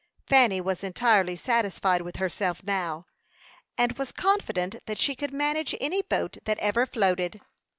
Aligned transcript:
Fanny 0.25 0.59
was 0.59 0.83
entirely 0.83 1.35
satisfied 1.35 2.01
with 2.01 2.15
herself 2.15 2.63
now, 2.63 3.05
and 3.77 3.99
was 3.99 4.11
confident 4.11 4.83
that 4.87 4.97
she 4.97 5.13
could 5.13 5.31
manage 5.31 5.75
any 5.79 6.01
boat 6.01 6.37
that 6.45 6.57
ever 6.57 6.87
floated. 6.87 7.39